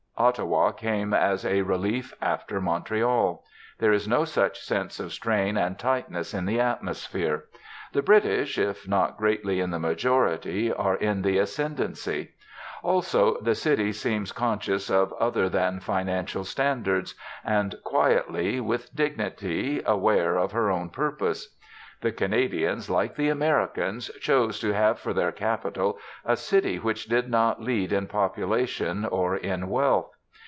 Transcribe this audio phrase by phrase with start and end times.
[0.17, 3.43] Ottawa came as a relief after Montreal.
[3.79, 7.45] There is no such sense of strain and tightness in the atmosphere.
[7.93, 12.33] The British, if not greatly in the majority, are in the ascendency;
[12.83, 20.35] also, the city seems conscious of other than financial standards, and quietly, with dignity, aware
[20.37, 21.57] of her own purpose.
[22.01, 27.29] The Canadians, like the Americans, chose to have for their capital a city which did
[27.29, 30.09] not lead in population or in wealth.